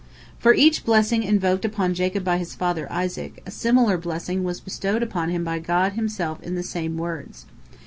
For 0.39 0.55
each 0.55 0.83
blessing 0.83 1.21
invoked 1.21 1.63
upon 1.63 1.93
Jacob 1.93 2.23
by 2.23 2.39
his 2.39 2.55
father 2.55 2.91
Isaac, 2.91 3.39
a 3.45 3.51
similar 3.51 3.99
blessing 3.99 4.43
was 4.43 4.59
bestowed 4.59 5.03
upon 5.03 5.29
him 5.29 5.43
by 5.43 5.59
God 5.59 5.93
Himself 5.93 6.41
in 6.41 6.55
the 6.55 6.63
same 6.63 6.97
words. 6.97 7.45